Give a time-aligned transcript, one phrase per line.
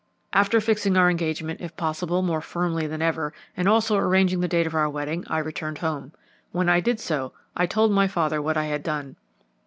[0.33, 4.65] "After fixing our engagement, if possible, more firmly than ever, and also arranging the date
[4.65, 6.11] of our wedding, I returned home.
[6.51, 9.15] When I did so I told my father what I had done.